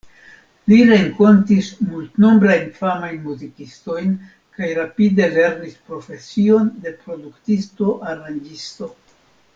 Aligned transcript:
Li 0.71 0.77
renkontis 0.91 1.67
multnombrajn 1.89 2.63
famajn 2.79 3.19
muzikistojn 3.27 4.17
kaj 4.57 4.71
rapide 4.79 5.29
lernis 5.37 5.77
profesion 5.91 6.75
de 6.87 6.97
produktisto, 7.05 7.95
aranĝisto. 8.15 8.95